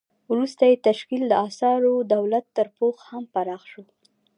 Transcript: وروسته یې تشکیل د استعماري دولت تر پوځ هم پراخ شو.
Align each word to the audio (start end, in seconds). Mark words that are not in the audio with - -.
وروسته 0.31 0.61
یې 0.69 0.83
تشکیل 0.87 1.23
د 1.27 1.33
استعماري 1.45 1.93
دولت 2.13 2.45
تر 2.57 2.67
پوځ 2.75 2.95
هم 3.09 3.23
پراخ 3.33 3.61
شو. 3.71 3.83